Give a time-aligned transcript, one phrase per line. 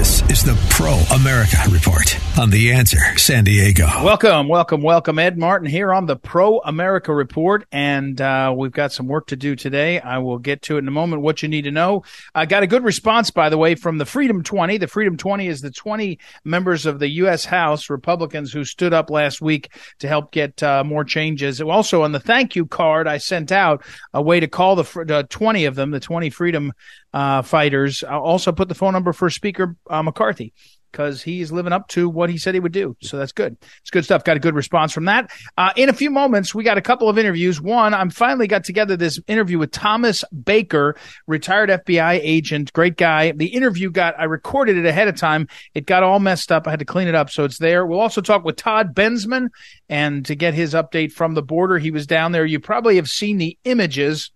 [0.00, 3.84] This is the Pro America Report on The Answer San Diego.
[4.02, 5.18] Welcome, welcome, welcome.
[5.18, 9.36] Ed Martin here on the Pro America Report, and uh, we've got some work to
[9.36, 10.00] do today.
[10.00, 11.20] I will get to it in a moment.
[11.20, 12.04] What you need to know.
[12.34, 14.78] I got a good response, by the way, from the Freedom 20.
[14.78, 17.44] The Freedom 20 is the 20 members of the U.S.
[17.44, 21.60] House Republicans who stood up last week to help get uh, more changes.
[21.60, 25.26] Also, on the thank you card I sent out, a way to call the, the
[25.28, 26.72] 20 of them, the 20 Freedom
[27.12, 28.04] uh, fighters.
[28.04, 30.52] I'll also put the phone number for Speaker uh, McCarthy
[30.90, 32.96] because he's living up to what he said he would do.
[33.00, 33.56] So that's good.
[33.80, 34.24] It's good stuff.
[34.24, 35.30] Got a good response from that.
[35.56, 37.60] Uh, in a few moments, we got a couple of interviews.
[37.60, 43.32] One, I'm finally got together this interview with Thomas Baker, retired FBI agent, great guy.
[43.32, 45.48] The interview got, I recorded it ahead of time.
[45.74, 46.66] It got all messed up.
[46.66, 47.30] I had to clean it up.
[47.30, 47.86] So it's there.
[47.86, 49.48] We'll also talk with Todd Bensman
[49.88, 51.78] and to get his update from the border.
[51.78, 52.44] He was down there.
[52.44, 54.30] You probably have seen the images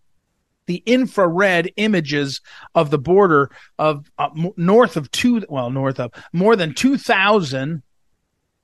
[0.66, 2.40] the infrared images
[2.74, 7.82] of the border of uh, north of two, well, north of more than 2,000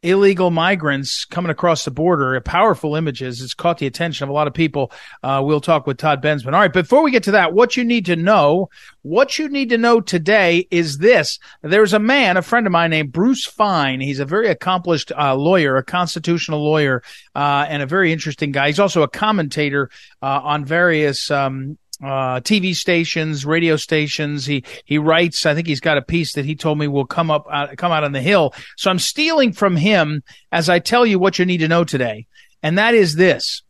[0.02, 2.40] illegal migrants coming across the border.
[2.40, 3.40] Powerful images.
[3.42, 4.92] It's caught the attention of a lot of people.
[5.22, 6.52] Uh, we'll talk with Todd Bensman.
[6.52, 6.72] All right.
[6.72, 8.70] Before we get to that, what you need to know,
[9.02, 11.38] what you need to know today is this.
[11.62, 14.00] There's a man, a friend of mine named Bruce Fein.
[14.00, 17.02] He's a very accomplished uh, lawyer, a constitutional lawyer,
[17.34, 18.68] uh, and a very interesting guy.
[18.68, 19.90] He's also a commentator
[20.22, 24.46] uh, on various um, uh, TV stations, radio stations.
[24.46, 25.44] He he writes.
[25.46, 27.92] I think he's got a piece that he told me will come up uh, come
[27.92, 28.54] out on the hill.
[28.76, 32.26] So I'm stealing from him as I tell you what you need to know today,
[32.62, 33.62] and that is this: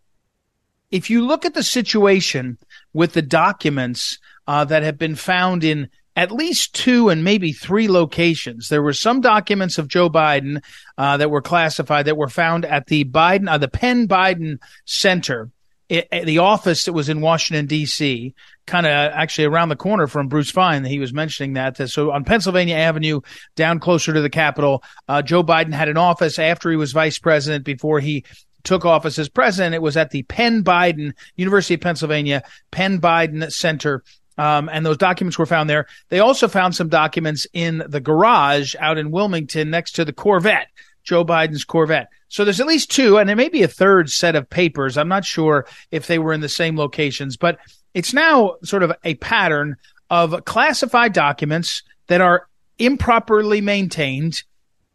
[0.90, 2.58] if you look at the situation
[2.92, 7.88] with the documents uh, that have been found in at least two and maybe three
[7.88, 8.68] locations.
[8.68, 10.60] There were some documents of Joe Biden
[10.98, 15.50] uh, that were classified that were found at the Biden, uh, the Penn Biden Center
[15.90, 18.34] it, the office that was in Washington D.C.,
[18.66, 20.84] kind of actually around the corner from Bruce Fein.
[20.84, 21.76] He was mentioning that.
[21.90, 23.20] So on Pennsylvania Avenue,
[23.56, 27.18] down closer to the Capitol, uh, Joe Biden had an office after he was vice
[27.18, 27.64] president.
[27.64, 28.24] Before he
[28.62, 33.50] took office as president, it was at the Penn Biden University of Pennsylvania Penn Biden
[33.52, 34.04] Center.
[34.38, 35.86] Um, and those documents were found there.
[36.08, 40.68] They also found some documents in the garage out in Wilmington next to the Corvette.
[41.02, 42.08] Joe Biden's Corvette.
[42.30, 44.96] So there's at least two, and there may be a third set of papers.
[44.96, 47.58] I'm not sure if they were in the same locations, but
[47.92, 49.76] it's now sort of a pattern
[50.08, 52.46] of classified documents that are
[52.78, 54.44] improperly maintained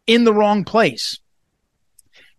[0.06, 1.18] in the wrong place.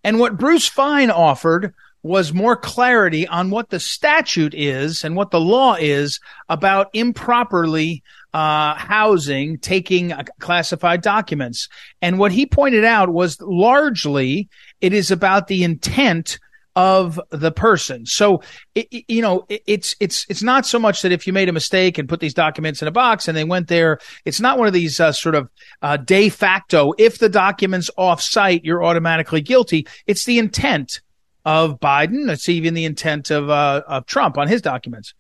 [0.03, 5.29] And what Bruce Fein offered was more clarity on what the statute is and what
[5.29, 6.19] the law is
[6.49, 8.01] about improperly
[8.33, 11.67] uh, housing taking classified documents.
[12.01, 14.47] And what he pointed out was largely
[14.81, 16.39] it is about the intent
[16.77, 18.05] of the person.
[18.05, 18.43] So,
[18.75, 21.53] it, you know, it, it's, it's, it's not so much that if you made a
[21.53, 24.67] mistake and put these documents in a box and they went there, it's not one
[24.67, 25.49] of these uh, sort of
[25.81, 29.87] uh, de facto, if the document's off site, you're automatically guilty.
[30.05, 31.01] It's the intent
[31.45, 32.29] of Biden.
[32.29, 35.15] It's even the intent of, uh, of Trump on his documents.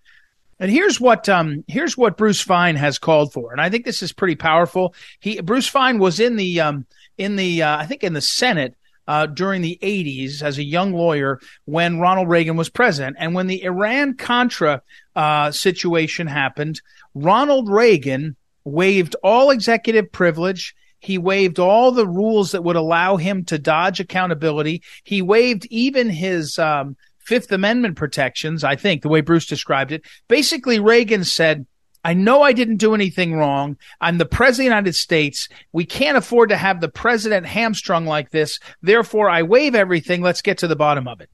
[0.59, 4.01] And here's what um, here's what Bruce Fein has called for, and I think this
[4.01, 4.95] is pretty powerful.
[5.19, 8.75] He Bruce Fein was in the um, in the uh, I think in the Senate
[9.07, 13.47] uh, during the 80s as a young lawyer when Ronald Reagan was president, and when
[13.47, 14.81] the Iran Contra
[15.15, 16.81] uh, situation happened,
[17.13, 20.75] Ronald Reagan waived all executive privilege.
[20.99, 24.83] He waived all the rules that would allow him to dodge accountability.
[25.03, 30.03] He waived even his um, Fifth Amendment protections, I think, the way Bruce described it.
[30.27, 31.65] Basically, Reagan said,
[32.03, 33.77] I know I didn't do anything wrong.
[33.99, 35.49] I'm the president of the United States.
[35.71, 38.59] We can't afford to have the president hamstrung like this.
[38.81, 40.21] Therefore, I waive everything.
[40.21, 41.29] Let's get to the bottom of it.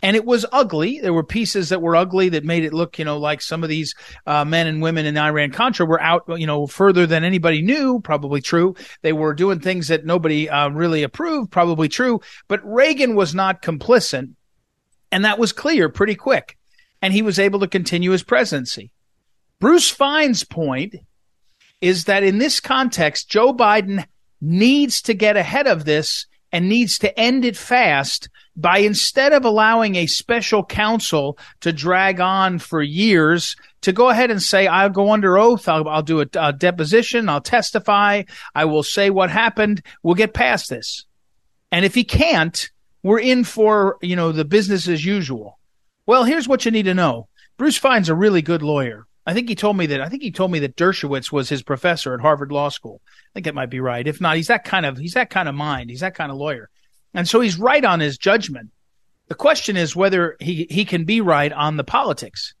[0.00, 1.00] And it was ugly.
[1.00, 3.68] There were pieces that were ugly that made it look, you know, like some of
[3.68, 3.94] these
[4.26, 8.00] uh, men and women in Iran Contra were out, you know, further than anybody knew.
[8.00, 8.76] Probably true.
[9.02, 11.50] They were doing things that nobody uh, really approved.
[11.50, 12.20] Probably true.
[12.46, 14.32] But Reagan was not complicit
[15.10, 16.56] and that was clear pretty quick.
[17.00, 18.90] And he was able to continue his presidency.
[19.60, 20.94] Bruce Fein's point
[21.80, 24.04] is that in this context, Joe Biden
[24.40, 29.44] needs to get ahead of this and needs to end it fast by instead of
[29.44, 34.90] allowing a special counsel to drag on for years to go ahead and say, I'll
[34.90, 35.68] go under oath.
[35.68, 37.28] I'll, I'll do a, a deposition.
[37.28, 38.22] I'll testify.
[38.54, 39.82] I will say what happened.
[40.02, 41.04] We'll get past this.
[41.70, 42.70] And if he can't,
[43.02, 45.58] we're in for, you know, the business as usual.
[46.06, 47.28] Well, here's what you need to know.
[47.56, 49.06] Bruce Fein's a really good lawyer.
[49.28, 50.00] I think he told me that.
[50.00, 53.02] I think he told me that Dershowitz was his professor at Harvard Law School.
[53.04, 54.06] I think it might be right.
[54.06, 55.90] If not, he's that kind of he's that kind of mind.
[55.90, 56.70] He's that kind of lawyer,
[57.12, 58.70] and so he's right on his judgment.
[59.26, 62.54] The question is whether he he can be right on the politics.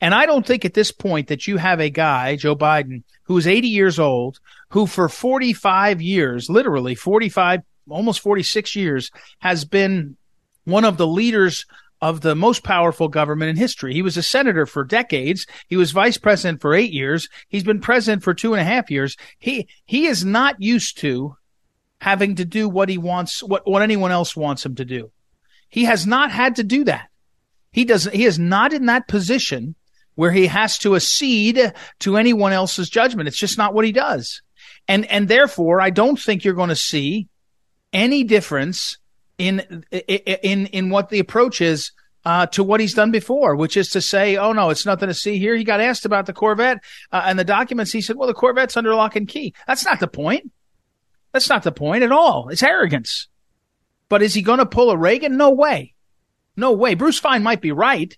[0.00, 3.38] And I don't think at this point that you have a guy, Joe Biden, who
[3.38, 4.40] is 80 years old,
[4.70, 10.16] who for 45 years, literally 45, almost 46 years, has been
[10.64, 11.66] one of the leaders
[12.00, 13.92] of the most powerful government in history.
[13.92, 15.46] He was a senator for decades.
[15.68, 17.28] He was vice president for eight years.
[17.48, 19.16] He's been president for two and a half years.
[19.38, 21.36] He, he is not used to
[21.98, 25.10] having to do what he wants, what, what anyone else wants him to do.
[25.68, 27.08] He has not had to do that.
[27.70, 29.74] He does, he is not in that position
[30.14, 33.28] where he has to accede to anyone else's judgment.
[33.28, 34.42] It's just not what he does.
[34.88, 37.28] And, and therefore, I don't think you're going to see
[37.92, 38.98] any difference
[39.40, 41.92] in in in what the approach is
[42.24, 45.14] uh, to what he's done before, which is to say, oh no, it's nothing to
[45.14, 45.56] see here.
[45.56, 47.92] He got asked about the Corvette uh, and the documents.
[47.92, 49.54] He said, well, the Corvette's under lock and key.
[49.66, 50.52] That's not the point.
[51.32, 52.48] That's not the point at all.
[52.50, 53.28] It's arrogance.
[54.08, 55.36] But is he going to pull a Reagan?
[55.36, 55.94] No way.
[56.56, 56.94] No way.
[56.94, 58.16] Bruce Fein might be right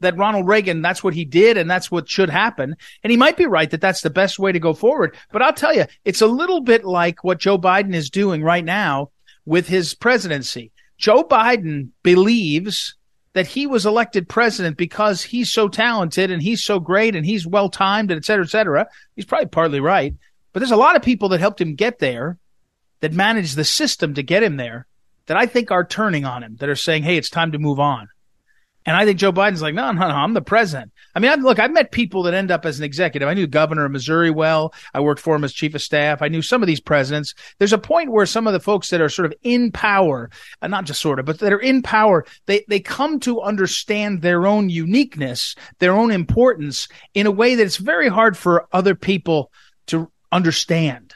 [0.00, 2.76] that Ronald Reagan, that's what he did and that's what should happen.
[3.02, 5.16] And he might be right that that's the best way to go forward.
[5.32, 8.64] But I'll tell you, it's a little bit like what Joe Biden is doing right
[8.64, 9.10] now
[9.46, 10.72] with his presidency.
[10.98, 12.94] Joe Biden believes
[13.32, 17.46] that he was elected president because he's so talented and he's so great and he's
[17.46, 18.86] well timed and et cetera, et cetera.
[19.14, 20.14] He's probably partly right.
[20.52, 22.38] But there's a lot of people that helped him get there,
[23.00, 24.86] that managed the system to get him there,
[25.26, 27.78] that I think are turning on him, that are saying, hey, it's time to move
[27.78, 28.08] on.
[28.86, 30.92] And I think Joe Biden's like, no, no, no, I'm the president.
[31.12, 33.28] I mean, I, look, I've met people that end up as an executive.
[33.28, 34.72] I knew governor of Missouri well.
[34.94, 36.22] I worked for him as chief of staff.
[36.22, 37.34] I knew some of these presidents.
[37.58, 40.30] There's a point where some of the folks that are sort of in power,
[40.62, 44.22] uh, not just sort of, but that are in power, they, they come to understand
[44.22, 48.94] their own uniqueness, their own importance in a way that it's very hard for other
[48.94, 49.50] people
[49.86, 51.12] to understand.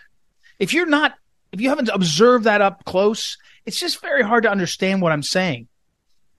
[0.58, 1.14] If you're not,
[1.52, 5.22] if you haven't observed that up close, it's just very hard to understand what I'm
[5.22, 5.69] saying.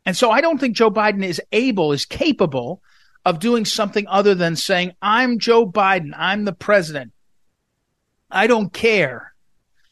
[0.06, 2.82] And so I don't think Joe Biden is able, is capable
[3.24, 6.12] of doing something other than saying, I'm Joe Biden.
[6.16, 7.12] I'm the president.
[8.32, 9.32] I don't care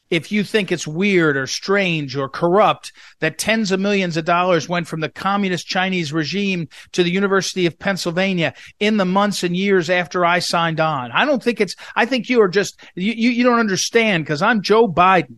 [0.10, 4.68] if you think it's weird or strange or corrupt that tens of millions of dollars
[4.68, 9.56] went from the communist Chinese regime to the University of Pennsylvania in the months and
[9.56, 11.12] years after I signed on.
[11.12, 14.42] I don't think it's, I think you are just, you, you, you don't understand because
[14.42, 15.38] I'm Joe Biden.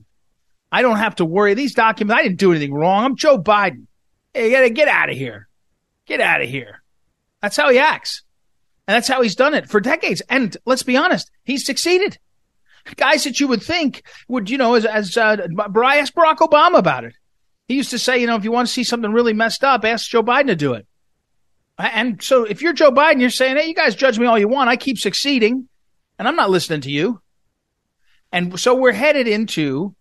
[0.71, 1.53] I don't have to worry.
[1.53, 3.03] These documents, I didn't do anything wrong.
[3.03, 3.87] I'm Joe Biden.
[4.33, 5.47] Hey, gotta get out of here.
[6.05, 6.81] Get out of here.
[7.41, 8.23] That's how he acts.
[8.87, 10.21] And that's how he's done it for decades.
[10.29, 12.17] And let's be honest, he's succeeded.
[12.95, 16.79] Guys that you would think would, you know, as, as, uh, I asked Barack Obama
[16.79, 17.13] about it.
[17.67, 19.85] He used to say, you know, if you want to see something really messed up,
[19.85, 20.87] ask Joe Biden to do it.
[21.77, 24.47] And so if you're Joe Biden, you're saying, hey, you guys judge me all you
[24.47, 24.69] want.
[24.69, 25.67] I keep succeeding
[26.19, 27.21] and I'm not listening to you.
[28.31, 29.95] And so we're headed into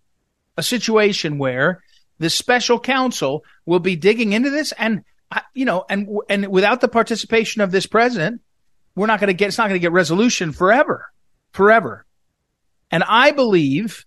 [0.56, 1.82] a situation where
[2.20, 5.02] the special counsel will be digging into this and
[5.54, 8.40] you know and and without the participation of this president
[8.94, 11.10] we're not going to get it's not going to get resolution forever
[11.52, 12.06] forever.
[12.92, 14.06] And i believe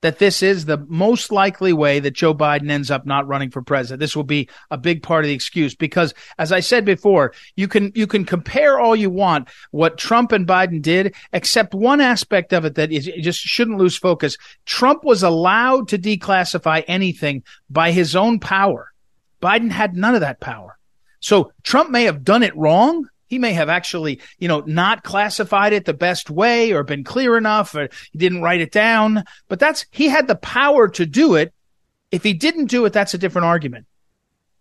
[0.00, 3.62] that this is the most likely way that Joe Biden ends up not running for
[3.62, 4.00] president.
[4.00, 7.66] This will be a big part of the excuse because as I said before, you
[7.66, 12.52] can, you can compare all you want what Trump and Biden did, except one aspect
[12.52, 14.36] of it that is, just shouldn't lose focus.
[14.66, 18.92] Trump was allowed to declassify anything by his own power.
[19.42, 20.78] Biden had none of that power.
[21.20, 25.72] So Trump may have done it wrong, he may have actually, you know, not classified
[25.72, 29.22] it the best way or been clear enough or he didn't write it down.
[29.48, 31.52] But that's, he had the power to do it.
[32.10, 33.86] If he didn't do it, that's a different argument.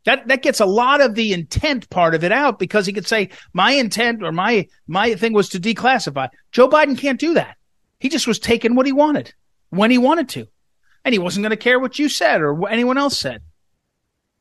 [0.03, 3.07] That, that gets a lot of the intent part of it out because he could
[3.07, 6.29] say, my intent or my, my thing was to declassify.
[6.51, 7.55] Joe Biden can't do that.
[7.99, 9.33] He just was taking what he wanted
[9.69, 10.47] when he wanted to.
[11.05, 13.41] And he wasn't going to care what you said or what anyone else said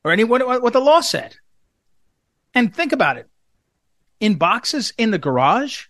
[0.02, 1.37] or anyone, what the law said.
[2.54, 3.28] And think about it
[4.20, 5.87] in boxes in the garage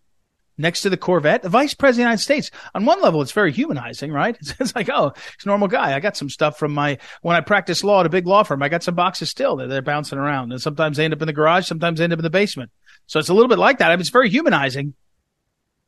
[0.59, 2.51] next to the Corvette, the vice president of the United States.
[2.75, 4.37] On one level, it's very humanizing, right?
[4.41, 5.95] It's, it's, like, oh, he's a normal guy.
[5.95, 8.63] I got some stuff from my, when I practiced law at a big law firm,
[8.63, 10.53] I got some boxes still that they're bouncing around.
[10.53, 12.71] And sometimes they end up in the garage, sometimes they end up in the basement.
[13.07, 13.91] So it's a little bit like that.
[13.91, 14.95] I mean, it's very humanizing.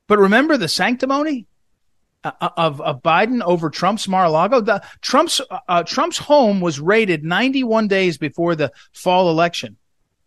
[0.07, 1.47] But remember the sanctimony?
[2.25, 4.61] uh, of, of Biden over Trump's Mar-a-Lago.
[4.61, 9.77] The, Trump's uh, uh Trump's home was raided 91 days before the fall election.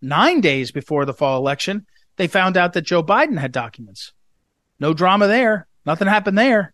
[0.02, 1.86] Nine days before the fall election,
[2.22, 4.14] they found out that Joe Biden had documents.
[4.80, 5.68] No drama there.
[5.88, 6.72] Nothing happened there.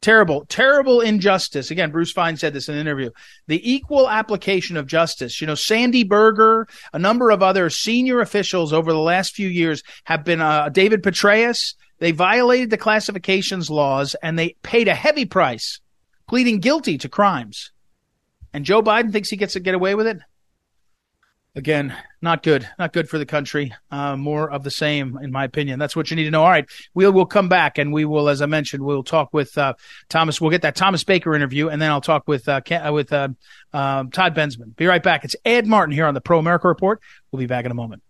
[0.00, 1.70] Terrible, terrible injustice.
[1.70, 3.10] Again, Bruce Fein said this in an interview.
[3.48, 5.42] The equal application of justice.
[5.42, 9.82] You know, Sandy Berger, a number of other senior officials over the last few years
[10.04, 15.26] have been, uh, David Petraeus, they violated the classifications laws and they paid a heavy
[15.26, 15.80] price,
[16.28, 17.72] pleading guilty to crimes.
[18.54, 20.16] And Joe Biden thinks he gets to get away with it?
[21.56, 22.68] Again, not good.
[22.78, 23.74] Not good for the country.
[23.90, 25.80] Uh, more of the same, in my opinion.
[25.80, 26.44] That's what you need to know.
[26.44, 26.64] All right.
[26.94, 29.74] We'll, we'll come back and we will, as I mentioned, we'll talk with, uh,
[30.08, 30.40] Thomas.
[30.40, 33.28] We'll get that Thomas Baker interview and then I'll talk with, uh, uh with, uh,
[33.72, 34.76] um, Todd Bensman.
[34.76, 35.24] Be right back.
[35.24, 37.00] It's Ed Martin here on the Pro America Report.
[37.32, 38.02] We'll be back in a moment.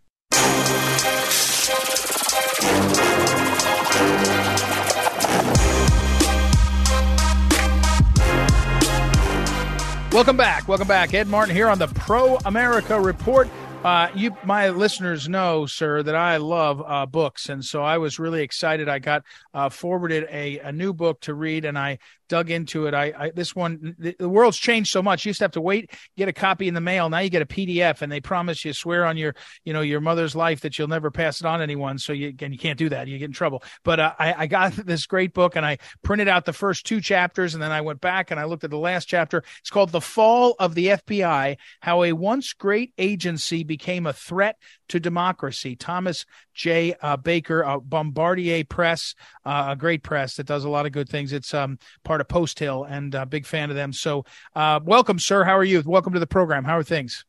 [10.12, 10.66] Welcome back.
[10.66, 11.14] Welcome back.
[11.14, 13.48] Ed Martin here on the Pro America Report.
[13.84, 18.18] Uh, you, my listeners know, sir, that I love uh, books, and so I was
[18.18, 18.88] really excited.
[18.88, 19.22] I got
[19.54, 21.98] uh, forwarded a, a new book to read, and I
[22.30, 22.94] dug into it.
[22.94, 25.24] I, I this one, the, the, world's changed so much.
[25.24, 27.10] You used to have to wait, get a copy in the mail.
[27.10, 29.34] Now you get a PDF, and they promise you swear on your,
[29.64, 31.98] you know, your mother's life that you'll never pass it on to anyone.
[31.98, 33.08] So you and you can't do that.
[33.08, 33.62] You get in trouble.
[33.84, 37.00] But uh, I, I got this great book, and I printed out the first two
[37.00, 39.42] chapters, and then I went back and I looked at the last chapter.
[39.58, 44.56] It's called "The Fall of the FBI: How a Once Great Agency Became a Threat
[44.88, 46.94] to Democracy." Thomas J.
[47.00, 51.08] Uh, Baker, uh, Bombardier Press, uh, a great press that does a lot of good
[51.08, 51.32] things.
[51.32, 53.92] It's um, part of Post Hill, and a uh, big fan of them.
[53.92, 54.24] So,
[54.54, 55.44] uh, welcome, sir.
[55.44, 55.82] How are you?
[55.84, 56.64] Welcome to the program.
[56.64, 57.24] How are things?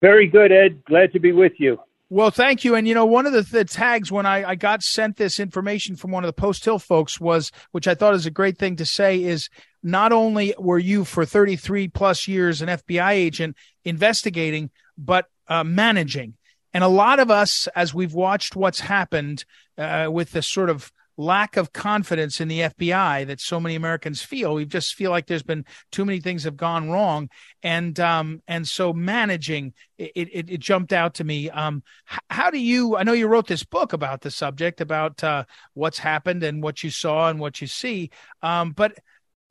[0.00, 0.84] Very good, Ed.
[0.84, 1.78] Glad to be with you.
[2.10, 2.74] Well, thank you.
[2.74, 5.94] And you know, one of the, the tags when I, I got sent this information
[5.94, 8.76] from one of the Post Hill folks was, which I thought is a great thing
[8.76, 9.50] to say, is
[9.82, 16.34] not only were you for 33 plus years an FBI agent investigating, but uh, managing.
[16.72, 19.44] And a lot of us, as we've watched what's happened
[19.76, 24.22] uh, with the sort of lack of confidence in the FBI that so many Americans
[24.22, 27.28] feel, we just feel like there's been too many things have gone wrong,
[27.62, 31.50] and um, and so managing it, it, it jumped out to me.
[31.50, 31.82] Um,
[32.30, 32.96] how do you?
[32.96, 35.44] I know you wrote this book about the subject, about uh,
[35.74, 38.10] what's happened and what you saw and what you see,
[38.40, 38.96] um, but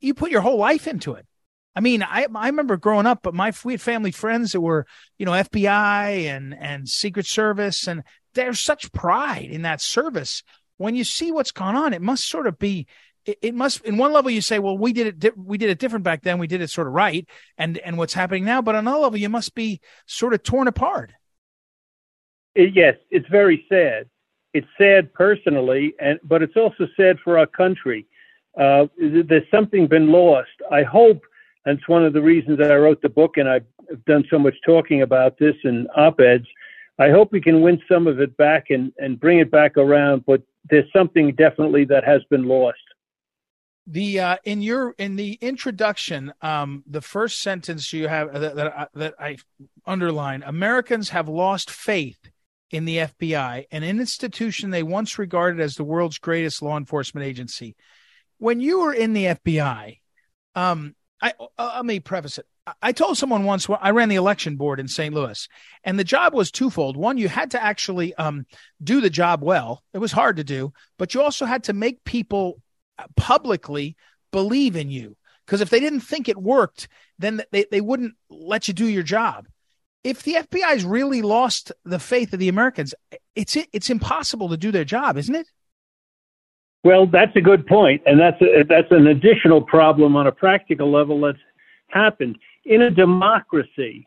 [0.00, 1.26] you put your whole life into it.
[1.76, 4.86] I mean, I I remember growing up, but my we had family friends that were,
[5.18, 8.02] you know, FBI and and Secret Service, and
[8.34, 10.42] there's such pride in that service.
[10.78, 12.86] When you see what's gone on, it must sort of be.
[13.26, 15.18] It, must, in one level, you say, "Well, we did it.
[15.18, 16.38] Di- we did it different back then.
[16.38, 19.18] We did it sort of right." And and what's happening now, but on another level,
[19.18, 21.12] you must be sort of torn apart.
[22.54, 24.08] It, yes, it's very sad.
[24.54, 28.06] It's sad personally, and but it's also sad for our country.
[28.58, 30.48] Uh, there's something been lost.
[30.72, 31.22] I hope
[31.64, 33.66] that's one of the reasons that I wrote the book, and I've
[34.06, 36.46] done so much talking about this in op-eds.
[36.98, 40.24] I hope we can win some of it back and, and bring it back around,
[40.26, 42.78] but there's something definitely that has been lost.
[43.86, 48.78] The uh, in your in the introduction, um, the first sentence you have that that
[48.78, 49.38] I, that I
[49.86, 52.18] underline: Americans have lost faith
[52.70, 57.76] in the FBI, an institution they once regarded as the world's greatest law enforcement agency.
[58.36, 60.00] When you were in the FBI,
[60.54, 62.46] um, I uh, let me preface it.
[62.82, 65.14] I told someone once I ran the election board in St.
[65.14, 65.48] Louis,
[65.84, 66.96] and the job was twofold.
[66.96, 68.46] One, you had to actually um,
[68.82, 69.82] do the job well.
[69.92, 72.60] It was hard to do, but you also had to make people
[73.16, 73.96] publicly
[74.32, 75.16] believe in you.
[75.46, 79.02] Because if they didn't think it worked, then they, they wouldn't let you do your
[79.02, 79.46] job.
[80.04, 82.94] If the FBI's really lost the faith of the Americans,
[83.34, 85.48] it's it's impossible to do their job, isn't it?
[86.84, 90.90] Well, that's a good point, and that's a, that's an additional problem on a practical
[90.90, 91.38] level that's
[91.88, 94.06] happened in a democracy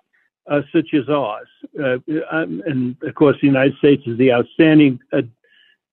[0.50, 1.48] uh, such as ours.
[1.80, 1.98] Uh,
[2.32, 5.22] um, and of course, the United States is the outstanding uh,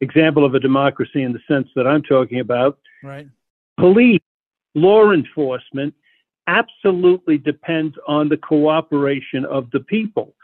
[0.00, 2.78] example of a democracy in the sense that I'm talking about.
[3.02, 3.28] Right.
[3.78, 4.20] Police,
[4.74, 5.94] law enforcement,
[6.46, 10.34] absolutely depends on the cooperation of the people.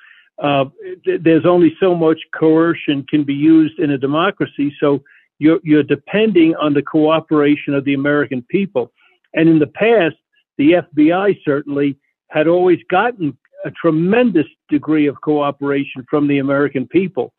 [0.42, 0.66] Uh,
[1.04, 5.02] th- there's only so much coercion can be used in a democracy, so
[5.38, 8.92] you're, you're depending on the cooperation of the American people.
[9.33, 10.16] And in the past,
[10.59, 11.97] the FBI certainly
[12.34, 17.32] had always gotten a tremendous degree of cooperation from the American people.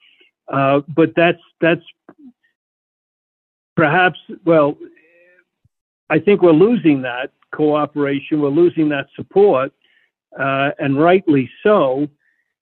[0.51, 1.83] Uh, but that's that's
[3.75, 4.77] perhaps well,
[6.09, 8.41] I think we're losing that cooperation.
[8.41, 9.71] We're losing that support,
[10.39, 12.09] uh, and rightly so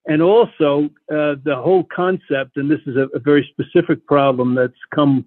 [0.05, 4.73] and also uh, the whole concept, and this is a, a, very specific problem that's
[4.93, 5.25] come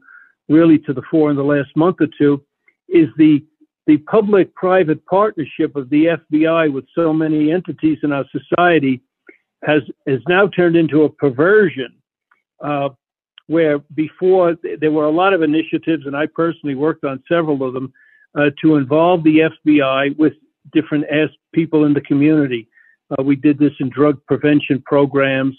[0.49, 2.43] really to the fore in the last month or two,
[2.89, 3.43] is the
[3.87, 9.01] the public-private partnership of the FBI with so many entities in our society
[9.65, 11.95] has has now turned into a perversion.
[12.63, 12.89] Uh,
[13.49, 17.75] where before there were a lot of initiatives, and I personally worked on several of
[17.75, 17.93] them,
[18.37, 20.33] uh, to involve the FBI with
[20.73, 22.69] different as people in the community.
[23.11, 25.57] Uh, we did this in drug prevention programs,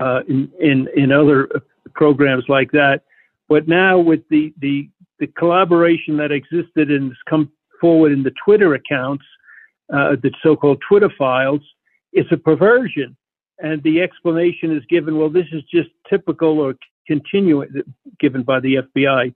[0.00, 1.48] uh, in, in in other
[1.94, 3.02] programs like that.
[3.48, 8.32] But now with the the the collaboration that existed and has come forward in the
[8.44, 9.24] Twitter accounts,
[9.92, 11.60] uh, the so-called Twitter files,
[12.12, 13.16] is a perversion.
[13.58, 16.74] And the explanation is given, well, this is just typical or
[17.06, 17.82] continuing,
[18.20, 19.34] given by the FBI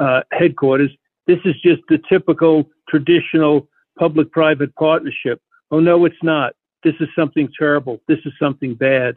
[0.00, 0.90] uh, headquarters.
[1.26, 3.68] This is just the typical traditional
[3.98, 5.42] public private partnership.
[5.70, 6.54] Oh, no, it's not.
[6.82, 8.00] This is something terrible.
[8.08, 9.16] This is something bad.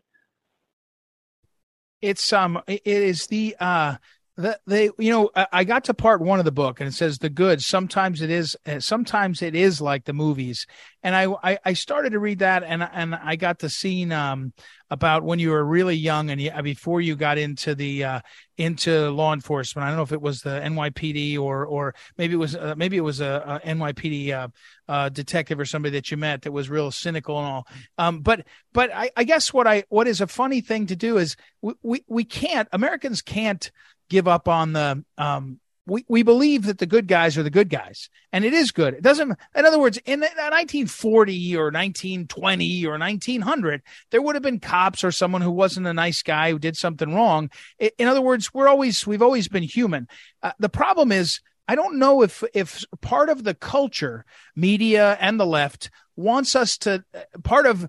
[2.01, 3.95] It's um, it is the uh,
[4.37, 7.17] that they you know i got to part one of the book and it says
[7.17, 7.61] the good.
[7.61, 10.65] Sometimes it is uh, sometimes it is like the movies.
[11.03, 14.53] And i i, I started to read that and and i got the scene um
[14.89, 18.19] about when you were really young and you, before you got into the uh
[18.57, 19.85] into law enforcement.
[19.85, 22.95] I don't know if it was the nypd or or maybe it was uh, maybe
[22.95, 24.47] it was a, a nypd uh,
[24.87, 27.67] uh, detective or somebody that you met that was real cynical and all.
[27.97, 31.17] Um but but i i guess what i what is a funny thing to do
[31.17, 33.71] is we we, we can't americans can't
[34.11, 37.69] give up on the um, we, we believe that the good guys are the good
[37.69, 38.93] guys and it is good.
[38.93, 44.59] It doesn't in other words in 1940 or 1920 or 1900 there would have been
[44.59, 47.49] cops or someone who wasn't a nice guy who did something wrong.
[47.79, 50.07] In other words we're always we've always been human.
[50.43, 54.25] Uh, the problem is I don't know if if part of the culture,
[54.57, 57.03] media and the left wants us to
[57.43, 57.87] part of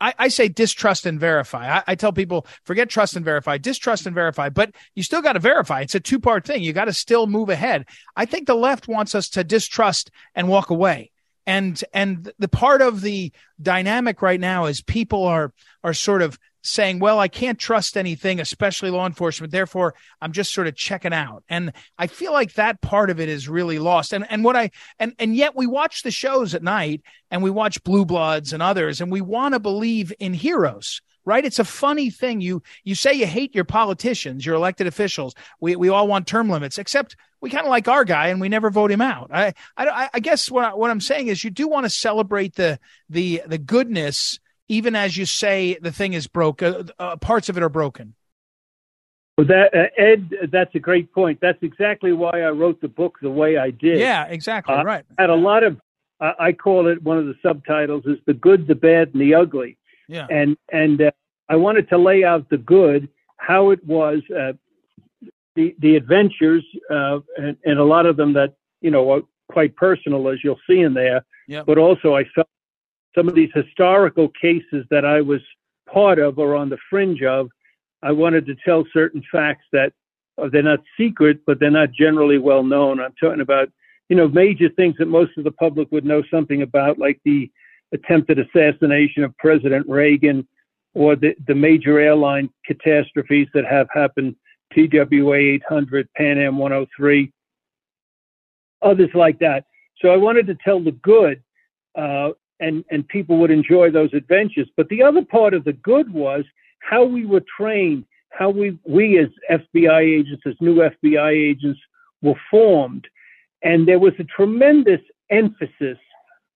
[0.00, 1.78] I, I say distrust and verify.
[1.78, 5.34] I, I, tell people forget trust and verify, distrust and verify, but you still got
[5.34, 5.80] to verify.
[5.80, 6.62] It's a two part thing.
[6.62, 7.86] You got to still move ahead.
[8.16, 11.10] I think the left wants us to distrust and walk away.
[11.46, 16.38] And and the part of the dynamic right now is people are are sort of
[16.62, 19.52] saying, well, I can't trust anything, especially law enforcement.
[19.52, 21.42] Therefore, I'm just sort of checking out.
[21.48, 24.12] And I feel like that part of it is really lost.
[24.12, 27.50] And, and what I, and, and yet we watch the shows at night and we
[27.50, 31.00] watch Blue Bloods and others and we want to believe in heroes.
[31.26, 31.44] Right.
[31.44, 32.40] It's a funny thing.
[32.40, 35.34] You, you say you hate your politicians, your elected officials.
[35.60, 38.48] We, we all want term limits, except we kind of like our guy and we
[38.48, 39.30] never vote him out.
[39.32, 42.80] I, I, I guess what, what I'm saying is you do want to celebrate the,
[43.10, 47.56] the, the goodness even as you say the thing is broken, uh, uh, parts of
[47.56, 48.14] it are broken.
[49.36, 51.40] Well, that uh, Ed, that's a great point.
[51.42, 53.98] That's exactly why I wrote the book the way I did.
[53.98, 55.04] Yeah, exactly uh, right.
[55.18, 55.80] I had a lot of,
[56.20, 59.34] uh, I call it one of the subtitles is the good, the bad, and the
[59.34, 59.76] ugly.
[60.08, 60.28] Yeah.
[60.30, 61.10] And and uh,
[61.48, 67.78] I wanted to lay out the good, how it was, the the adventures, and, and
[67.78, 71.24] a lot of them that you know are quite personal, as you'll see in there.
[71.48, 71.66] Yep.
[71.66, 72.46] But also, I felt
[73.14, 75.40] some of these historical cases that I was
[75.92, 77.48] part of or on the fringe of,
[78.02, 79.92] I wanted to tell certain facts that
[80.38, 83.00] uh, they're not secret, but they're not generally well known.
[83.00, 83.68] I'm talking about,
[84.08, 87.50] you know, major things that most of the public would know something about, like the
[87.92, 90.46] attempted assassination of President Reagan
[90.94, 94.34] or the, the major airline catastrophes that have happened,
[94.72, 97.32] TWA 800, Pan Am 103,
[98.82, 99.64] others like that.
[100.00, 101.42] So I wanted to tell the good
[101.96, 104.68] uh, and, and people would enjoy those adventures.
[104.76, 106.44] But the other part of the good was
[106.80, 111.80] how we were trained, how we, we as FBI agents, as new FBI agents,
[112.22, 113.06] were formed.
[113.62, 115.98] And there was a tremendous emphasis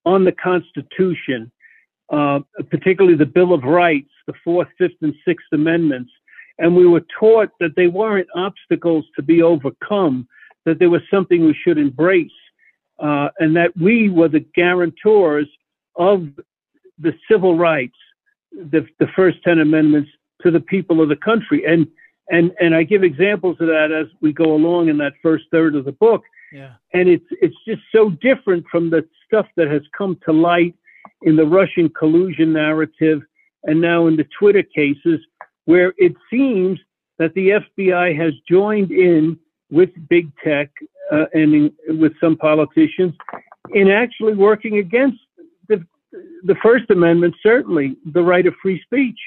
[0.06, 1.50] on the Constitution,
[2.12, 2.40] uh,
[2.70, 6.12] particularly the Bill of Rights, the Fourth, Fifth, and Sixth Amendments.
[6.58, 10.28] And we were taught that they weren't obstacles to be overcome,
[10.66, 12.30] that there was something we should embrace,
[12.98, 15.48] uh, and that we were the guarantors
[15.96, 16.28] of
[16.98, 17.96] the civil rights,
[18.52, 20.10] the, the first 10 amendments
[20.42, 21.64] to the people of the country.
[21.66, 21.86] And,
[22.30, 25.74] and, and I give examples of that as we go along in that first third
[25.74, 26.22] of the book.
[26.52, 26.74] Yeah.
[26.92, 30.74] And it's, it's just so different from the stuff that has come to light
[31.22, 33.22] in the Russian collusion narrative
[33.64, 35.20] and now in the Twitter cases,
[35.64, 36.78] where it seems
[37.18, 39.38] that the FBI has joined in
[39.70, 40.70] with big tech
[41.10, 43.14] uh, and in, with some politicians
[43.72, 45.18] in actually working against
[46.42, 49.18] the First Amendment certainly the right of free speech.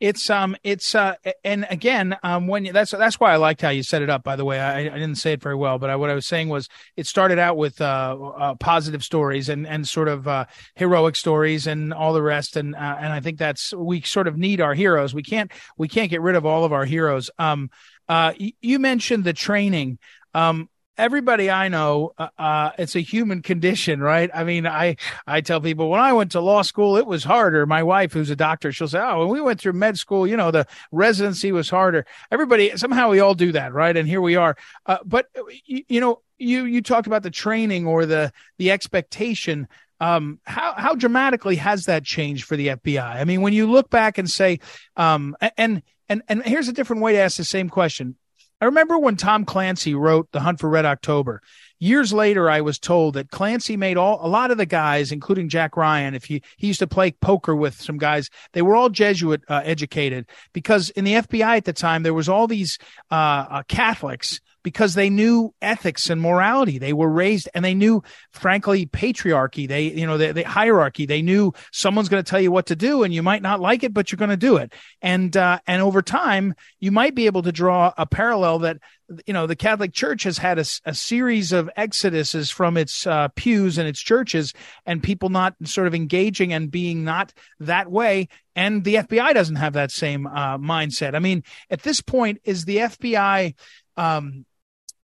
[0.00, 3.68] It's um it's uh and again um when you, that's that's why I liked how
[3.68, 4.58] you set it up by the way.
[4.58, 7.06] I, I didn't say it very well but I, what I was saying was it
[7.06, 11.94] started out with uh, uh positive stories and and sort of uh heroic stories and
[11.94, 12.56] all the rest.
[12.56, 15.14] And uh, and I think that's we sort of need our heroes.
[15.14, 17.30] We can't we can't get rid of all of our heroes.
[17.38, 17.70] Um
[18.08, 20.00] uh you mentioned the training.
[20.34, 24.30] Um everybody I know, uh, uh, it's a human condition, right?
[24.32, 27.66] I mean, I, I tell people when I went to law school, it was harder.
[27.66, 30.36] My wife, who's a doctor, she'll say, Oh, when we went through med school, you
[30.36, 32.06] know, the residency was harder.
[32.30, 33.96] Everybody, somehow we all do that, right?
[33.96, 34.56] And here we are.
[34.86, 35.26] Uh, but
[35.64, 39.68] you, you know, you, you talked about the training or the, the expectation.
[40.00, 43.16] Um, how, how dramatically has that changed for the FBI?
[43.16, 44.58] I mean, when you look back and say,
[44.96, 48.16] um, and, and, and here's a different way to ask the same question
[48.62, 51.42] I remember when Tom Clancy wrote The Hunt for Red October.
[51.80, 55.48] Years later, I was told that Clancy made all a lot of the guys, including
[55.48, 56.14] Jack Ryan.
[56.14, 59.62] If he he used to play poker with some guys, they were all Jesuit uh,
[59.64, 62.78] educated because in the FBI at the time there was all these
[63.10, 66.78] uh, uh, Catholics because they knew ethics and morality.
[66.78, 69.68] They were raised and they knew, frankly, patriarchy.
[69.68, 71.06] They, you know, the, the hierarchy.
[71.06, 73.82] They knew someone's going to tell you what to do and you might not like
[73.82, 74.72] it, but you're going to do it.
[75.00, 78.78] And, uh, and over time, you might be able to draw a parallel that,
[79.26, 83.28] you know, the Catholic Church has had a, a series of exoduses from its uh,
[83.34, 84.54] pews and its churches
[84.86, 88.28] and people not sort of engaging and being not that way.
[88.54, 91.14] And the FBI doesn't have that same uh, mindset.
[91.14, 93.54] I mean, at this point, is the FBI
[93.96, 94.44] um,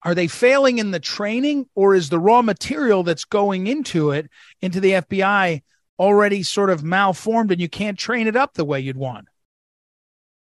[0.05, 4.29] are they failing in the training or is the raw material that's going into it
[4.61, 5.63] into the FBI
[5.97, 9.27] already sort of malformed and you can't train it up the way you'd want?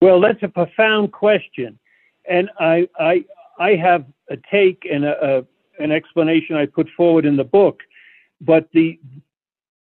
[0.03, 1.79] Well, that's a profound question,
[2.29, 3.25] and I I
[3.59, 7.81] I have a take and a, a, an explanation I put forward in the book,
[8.43, 9.01] but the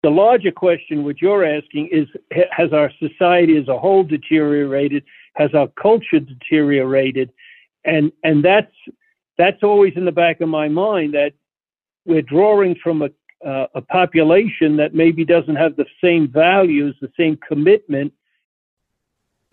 [0.02, 2.06] the larger question which you're asking is
[2.50, 5.04] has our society as a whole deteriorated?
[5.34, 7.30] Has our culture deteriorated?
[7.84, 8.72] And and that's
[9.38, 11.32] that's always in the back of my mind that
[12.04, 13.10] we're drawing from a,
[13.46, 18.12] uh, a population that maybe doesn't have the same values, the same commitment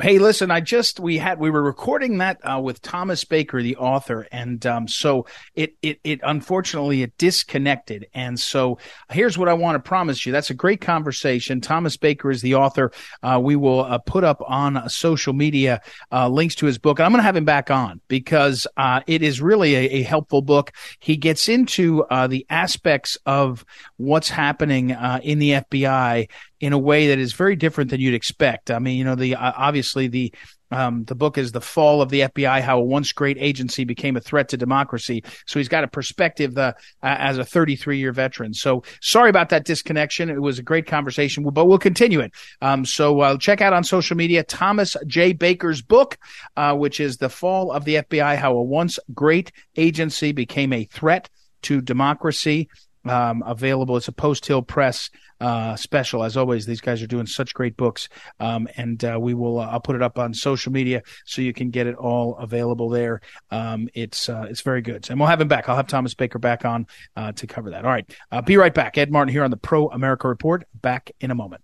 [0.03, 3.77] Hey, listen, I just we had we were recording that uh, with Thomas Baker, the
[3.77, 8.07] author, and um, so it it it unfortunately it disconnected.
[8.13, 11.61] And so here's what I want to promise you: that's a great conversation.
[11.61, 12.91] Thomas Baker is the author.
[13.21, 15.79] Uh, we will uh, put up on social media
[16.11, 16.99] uh, links to his book.
[16.99, 20.01] And I'm going to have him back on because uh, it is really a, a,
[20.01, 20.73] helpful book.
[20.99, 23.63] He gets into uh, the aspects of
[23.95, 24.89] what's happening
[25.23, 26.27] in the FBI
[26.63, 28.71] in a way that is very different than you'd expect.
[28.71, 30.33] I mean, you know, the uh, obviously the
[30.71, 34.15] um, the book is the fall of the FBI, how a once great agency became
[34.15, 35.25] a threat to democracy.
[35.45, 36.73] So he's got a perspective uh,
[37.03, 38.53] as a 33 year veteran.
[38.53, 40.29] So sorry about that disconnection.
[40.29, 42.31] It was a great conversation, but we'll continue it.
[42.61, 45.33] Um, so uh, check out on social media Thomas J.
[45.33, 46.17] Baker's book,
[46.55, 50.85] uh, which is the fall of the FBI, how a once great agency became a
[50.85, 51.29] threat
[51.63, 52.69] to democracy.
[53.05, 53.97] Um, available.
[53.97, 55.09] It's a Post Hill Press
[55.43, 56.23] uh, special.
[56.23, 58.07] As always, these guys are doing such great books,
[58.39, 59.59] um, and uh, we will.
[59.59, 62.87] Uh, I'll put it up on social media so you can get it all available
[62.87, 63.19] there.
[63.51, 65.67] Um, it's uh, it's very good, and we'll have him back.
[65.67, 67.83] I'll have Thomas Baker back on uh, to cover that.
[67.83, 68.97] All right, uh, be right back.
[68.97, 70.63] Ed Martin here on the Pro America Report.
[70.73, 71.61] Back in a moment.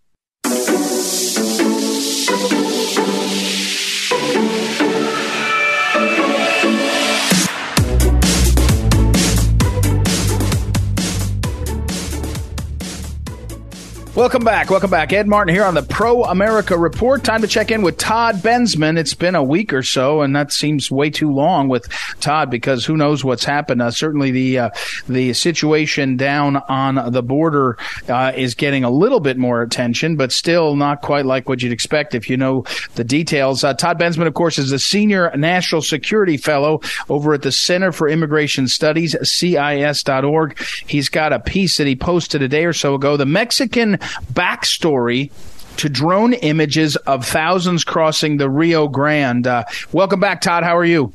[14.19, 14.69] Welcome back.
[14.69, 15.13] Welcome back.
[15.13, 17.23] Ed Martin here on the Pro America Report.
[17.23, 18.97] Time to check in with Todd Bensman.
[18.97, 21.87] It's been a week or so, and that seems way too long with
[22.19, 23.81] Todd because who knows what's happened.
[23.81, 24.69] Uh, certainly, the uh,
[25.07, 27.77] the situation down on the border
[28.09, 31.71] uh, is getting a little bit more attention, but still not quite like what you'd
[31.71, 33.63] expect if you know the details.
[33.63, 37.93] Uh, Todd Bensman, of course, is a senior national security fellow over at the Center
[37.93, 40.59] for Immigration Studies, CIS.org.
[40.87, 43.15] He's got a piece that he posted a day or so ago.
[43.15, 43.97] The Mexican
[44.33, 45.31] backstory
[45.77, 49.47] to drone images of thousands crossing the Rio Grande.
[49.47, 50.63] Uh, welcome back, Todd.
[50.63, 51.13] How are you?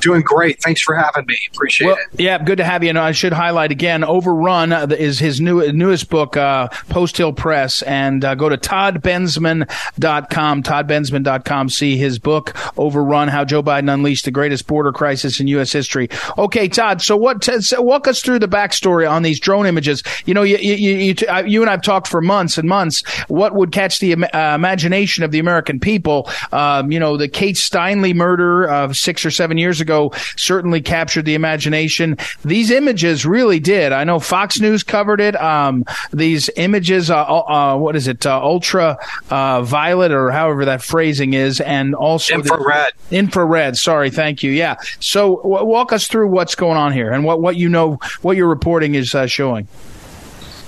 [0.00, 0.62] Doing great.
[0.62, 1.36] Thanks for having me.
[1.52, 2.20] Appreciate well, it.
[2.20, 2.90] Yeah, good to have you.
[2.90, 7.82] And I should highlight again, Overrun is his new newest book, uh, Post Hill Press,
[7.82, 14.30] and uh, go to toddbensman.com, toddbensman.com, see his book, Overrun, How Joe Biden Unleashed the
[14.30, 15.72] Greatest Border Crisis in U.S.
[15.72, 16.08] History.
[16.38, 20.02] Okay, Todd, so what, so walk us through the backstory on these drone images.
[20.24, 21.14] You know, you, you, you,
[21.46, 23.02] you and I have talked for months and months.
[23.28, 26.28] What would catch the uh, imagination of the American people?
[26.52, 30.80] Um, you know, the Kate Steinle murder of six or seven years ago ago certainly
[30.80, 32.16] captured the imagination.
[32.44, 33.92] These images really did.
[33.92, 35.34] I know Fox News covered it.
[35.40, 38.98] Um, these images, uh, uh, what is it, uh, ultra
[39.30, 42.92] uh, violet or however that phrasing is, and also infrared.
[43.08, 43.76] The, infrared.
[43.76, 44.52] Sorry, thank you.
[44.52, 44.76] Yeah.
[45.00, 48.36] So w- walk us through what's going on here and what what you know, what
[48.36, 49.66] your reporting is uh, showing.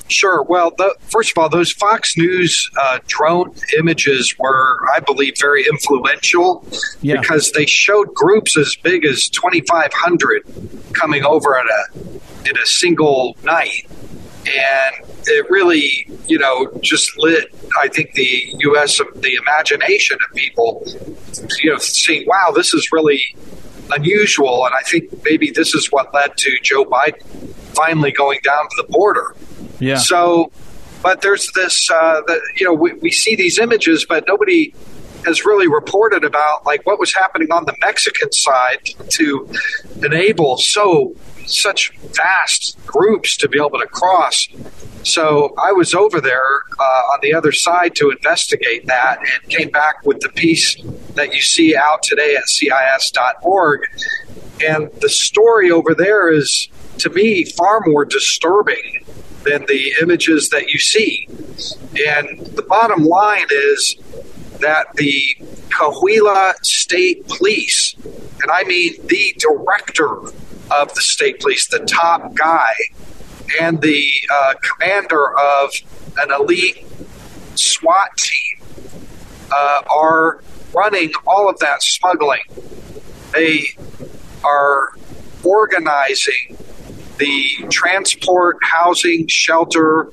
[0.09, 0.43] Sure.
[0.43, 5.65] Well, the, first of all, those Fox News uh, drone images were, I believe, very
[5.67, 6.67] influential
[7.01, 7.21] yeah.
[7.21, 10.43] because they showed groups as big as 2,500
[10.93, 12.11] coming over at a
[12.49, 13.87] in a single night,
[14.47, 17.55] and it really, you know, just lit.
[17.81, 18.99] I think the U.S.
[18.99, 20.85] the imagination of people,
[21.63, 23.23] you know, seeing, wow, this is really
[23.97, 27.23] unusual, and I think maybe this is what led to Joe Biden
[27.75, 29.35] finally going down to the border.
[29.79, 29.97] Yeah.
[29.97, 30.51] So,
[31.03, 34.75] but there's this, uh, the, you know, we, we see these images, but nobody
[35.25, 39.49] has really reported about like what was happening on the Mexican side to
[40.03, 41.15] enable so
[41.53, 44.49] such vast groups to be able to cross.
[45.05, 49.71] So I was over there uh, on the other side to investigate that and came
[49.71, 50.77] back with the piece
[51.15, 53.81] that you see out today at CIS.org.
[54.65, 59.05] And the story over there is, to me, far more disturbing
[59.45, 61.27] than the images that you see.
[62.07, 63.97] And the bottom line is
[64.61, 65.37] that the
[65.71, 70.21] Coahuila State Police, and I mean the director
[70.71, 72.75] of the state police, the top guy,
[73.61, 75.71] and the uh, commander of
[76.19, 76.87] an elite
[77.55, 78.59] SWAT team
[79.53, 80.43] uh, are
[80.75, 82.41] running all of that smuggling.
[83.33, 83.67] They
[84.45, 84.93] are
[85.45, 86.57] organizing
[87.19, 90.11] the transport, housing, shelter,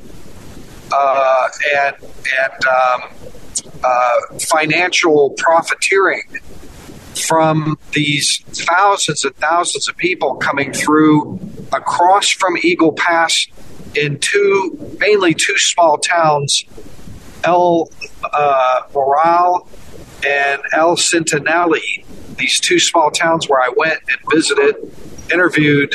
[0.92, 3.02] uh, and and um,
[3.84, 6.24] uh, financial profiteering
[7.20, 11.40] from these thousands and thousands of people coming through
[11.74, 13.48] across from Eagle Pass
[13.96, 16.64] in two, mainly two small towns,
[17.44, 17.90] El
[18.24, 18.82] uh,
[20.26, 22.06] and El Centineli.
[22.38, 24.76] These two small towns where I went and visited,
[25.32, 25.94] interviewed,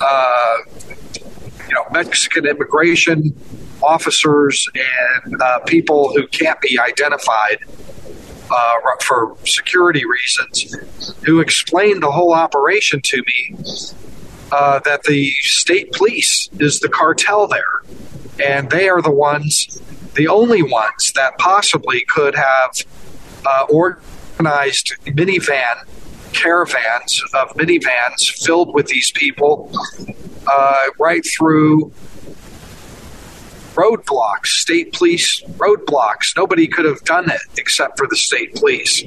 [0.00, 0.56] uh,
[1.68, 3.34] you know, Mexican immigration
[3.82, 4.68] officers
[5.24, 7.58] and uh, people who can't be identified
[8.52, 13.56] uh, for security reasons, who explained the whole operation to me.
[14.50, 17.82] Uh, that the state police is the cartel there,
[18.44, 19.80] and they are the ones,
[20.14, 22.76] the only ones that possibly could have
[23.46, 25.86] uh, organized minivan
[26.32, 29.70] caravans of minivans filled with these people
[30.46, 31.92] uh, right through
[33.74, 36.36] roadblocks, state police roadblocks.
[36.36, 39.04] Nobody could have done it except for the state police,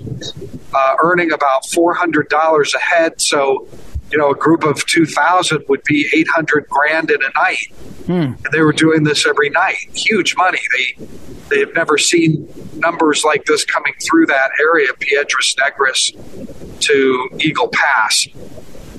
[0.73, 3.21] uh, earning about $400 a head.
[3.21, 3.67] So,
[4.12, 7.73] you know, a group of 2,000 would be 800 grand in a night.
[8.06, 8.12] Hmm.
[8.12, 9.78] And they were doing this every night.
[9.93, 10.60] Huge money.
[10.78, 11.08] They
[11.47, 17.69] they have never seen numbers like this coming through that area, Piedras Negras to Eagle
[17.69, 18.28] Pass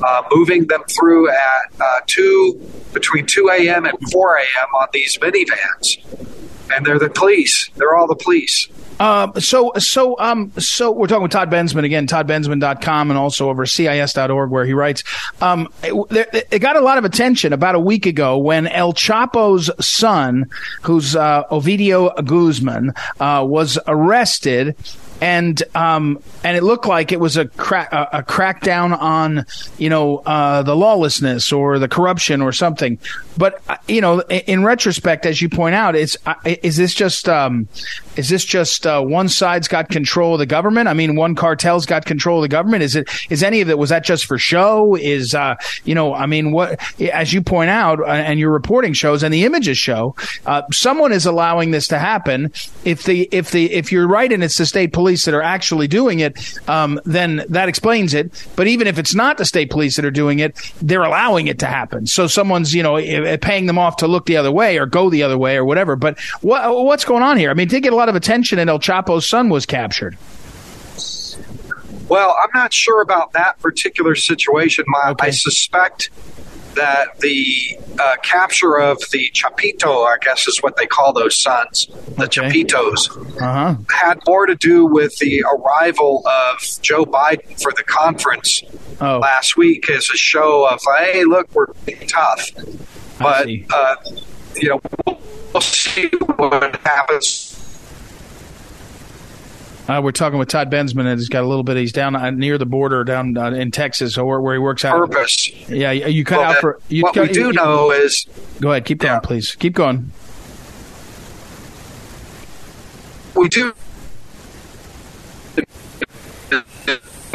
[0.03, 3.85] uh, moving them through at uh, 2 between 2 a.m.
[3.85, 4.69] and 4 a.m.
[4.77, 5.99] on these minivans.
[6.75, 7.71] And they're the police.
[7.77, 8.69] They're all the police.
[8.99, 13.67] Uh, so, so, um, so we're talking with Todd Bensman again, toddbensman.com and also over
[13.67, 15.05] CIS.org where he writes,
[15.43, 19.71] um, it, it, got a lot of attention about a week ago when El Chapo's
[19.85, 20.47] son,
[20.83, 24.75] who's, uh, Ovidio Guzman, uh, was arrested
[25.21, 29.47] and um, and it looked like it was a crack a, a crackdown on
[29.79, 32.99] you know uh, the lawlessness or the corruption or something.
[33.37, 37.29] But uh, you know, in retrospect, as you point out, it's uh, is this just
[37.29, 37.69] um,
[38.17, 40.89] is this just uh, one side's got control of the government?
[40.89, 42.83] I mean, one cartel's got control of the government.
[42.83, 44.97] Is it is any of it was that just for show?
[44.97, 48.93] Is uh, you know, I mean, what as you point out uh, and your reporting
[48.93, 50.15] shows and the images show,
[50.73, 52.53] someone is allowing this to happen.
[52.85, 55.89] If the if the if you're right and it's the state police that are actually
[55.89, 58.31] doing it, um, then that explains it.
[58.57, 61.59] But even if it's not the state police that are doing it, they're allowing it
[61.61, 62.07] to happen.
[62.07, 62.97] So someone's, you know,
[63.39, 65.97] paying them off to look the other way or go the other way or whatever.
[65.97, 67.51] But what, what's going on here?
[67.51, 70.17] I mean, did get a lot of attention, and El Chapo's son was captured.
[72.09, 74.85] Well, I'm not sure about that particular situation.
[74.87, 75.29] My, okay.
[75.29, 76.11] I suspect
[76.75, 81.89] that the uh, capture of the Chapito, I guess is what they call those sons,
[82.17, 82.65] the okay.
[82.65, 83.77] Chapitos, uh-huh.
[83.91, 88.63] had more to do with the arrival of Joe Biden for the conference
[89.01, 89.19] oh.
[89.19, 91.67] last week as a show of, hey, look, we're
[92.07, 92.51] tough.
[93.19, 93.97] But, uh,
[94.55, 97.56] you know, we'll see what happens
[99.89, 101.77] uh, we're talking with Todd Bensman, and he's got a little bit.
[101.77, 104.99] He's down uh, near the border, down uh, in Texas, where, where he works out.
[104.99, 105.51] Purpose.
[105.69, 106.81] Yeah, you cut well, out for.
[106.89, 108.27] You what cut, we do you, know is.
[108.61, 109.21] Go ahead, keep going, yeah.
[109.21, 109.55] please.
[109.55, 110.11] Keep going.
[113.35, 113.75] We do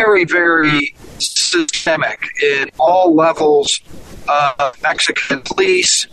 [0.02, 3.82] very, very systemic in all levels
[4.28, 6.08] of Mexican police,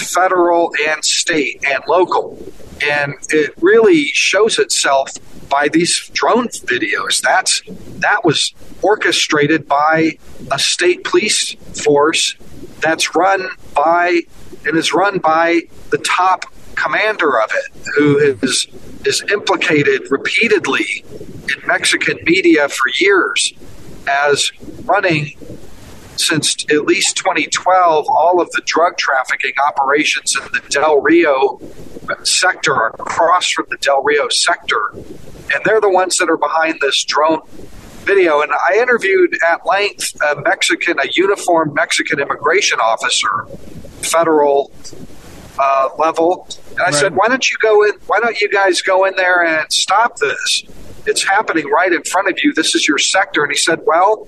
[0.00, 2.38] federal and state and local.
[2.82, 5.10] And it really shows itself
[5.48, 7.20] by these drone videos.
[7.20, 7.62] That's
[8.00, 10.18] that was orchestrated by
[10.52, 12.36] a state police force
[12.80, 14.20] that's run by
[14.64, 16.44] and is run by the top
[16.76, 18.66] commander of it, who is
[19.04, 23.52] is implicated repeatedly in Mexican media for years
[24.06, 24.50] as
[24.84, 25.36] running
[26.18, 31.60] since at least 2012 all of the drug trafficking operations in the Del Rio
[32.24, 34.90] sector are across from the Del Rio sector.
[34.94, 37.40] And they're the ones that are behind this drone
[38.08, 38.40] video.
[38.40, 43.46] And I interviewed at length a Mexican, a uniformed Mexican immigration officer,
[44.02, 44.72] federal
[45.58, 46.46] uh, level.
[46.70, 46.94] And I right.
[46.94, 47.92] said, why don't you go in?
[48.06, 50.64] Why don't you guys go in there and stop this?
[51.06, 52.52] It's happening right in front of you.
[52.52, 53.42] This is your sector.
[53.42, 54.26] And he said, well,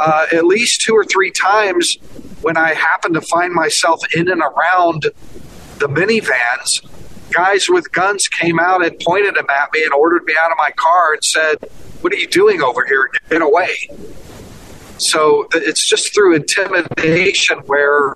[0.00, 1.96] uh, at least two or three times
[2.42, 5.06] when I happened to find myself in and around
[5.78, 6.84] the minivans,
[7.30, 10.58] guys with guns came out and pointed them at me and ordered me out of
[10.58, 11.56] my car and said,
[12.00, 13.10] What are you doing over here?
[13.30, 13.76] Get away.
[14.98, 18.14] So it's just through intimidation where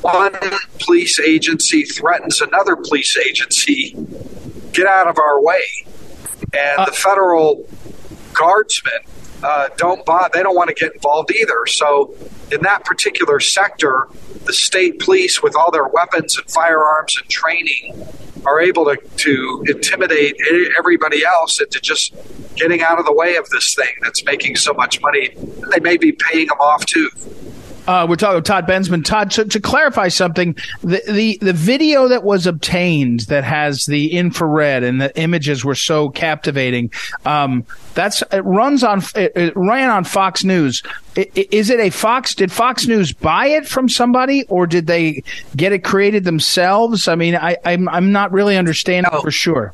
[0.00, 0.36] one
[0.78, 3.94] police agency threatens another police agency,
[4.72, 5.62] get out of our way.
[6.54, 7.68] And uh, the federal
[8.32, 9.00] guardsmen
[9.42, 11.66] uh, don't buy, they don't want to get involved either.
[11.66, 12.14] So
[12.50, 14.08] in that particular sector,
[14.44, 18.06] the state police, with all their weapons and firearms and training,
[18.46, 20.36] are able to, to intimidate
[20.78, 22.14] everybody else into just
[22.56, 25.30] getting out of the way of this thing that's making so much money.
[25.72, 27.10] They may be paying them off too.
[27.88, 29.02] Uh, we're talking with Todd Bensman.
[29.02, 34.12] Todd, to, to, clarify something, the, the the video that was obtained that has the
[34.12, 36.92] infrared and the images were so captivating.
[37.24, 40.82] Um, that's it runs on it, it, ran on Fox News.
[41.16, 42.34] Is it a Fox?
[42.34, 45.22] Did Fox News buy it from somebody, or did they
[45.56, 47.08] get it created themselves?
[47.08, 49.22] I mean, I, I'm I'm not really understanding no.
[49.22, 49.72] for sure.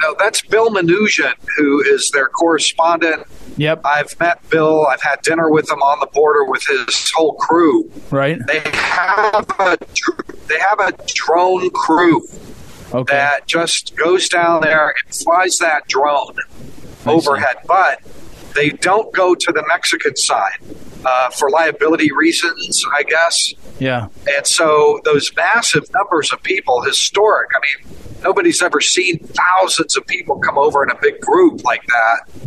[0.00, 3.80] No, that's Bill Melugin, who is their correspondent Yep.
[3.84, 4.86] I've met Bill.
[4.86, 7.90] I've had dinner with him on the border with his whole crew.
[8.10, 8.38] Right.
[8.46, 9.78] They have a
[10.46, 12.26] they have a drone crew
[12.92, 13.14] okay.
[13.14, 16.36] that just goes down there and flies that drone
[17.06, 17.56] overhead.
[17.66, 18.00] But
[18.56, 20.58] they don't go to the Mexican side
[21.04, 23.54] uh, for liability reasons, I guess.
[23.78, 24.08] Yeah.
[24.36, 27.50] And so those massive numbers of people, historic.
[27.54, 31.86] I mean, nobody's ever seen thousands of people come over in a big group like
[31.86, 32.46] that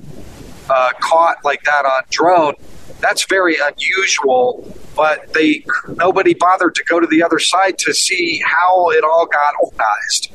[0.69, 2.53] uh, caught like that on drone.
[2.99, 8.41] That's very unusual, but they nobody bothered to go to the other side to see
[8.45, 10.31] how it all got organized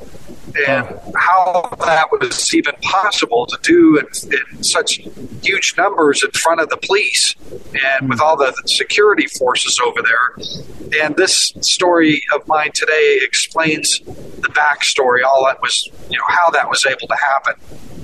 [0.67, 5.01] and how that was even possible to do in, in, such
[5.41, 8.23] huge numbers in front of the police and with hmm.
[8.23, 11.03] all the security forces over there.
[11.03, 16.49] And this story of mine today explains the backstory, all that was, you know, how
[16.51, 17.55] that was able to happen.